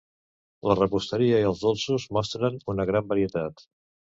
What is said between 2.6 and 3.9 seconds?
una gran varietat.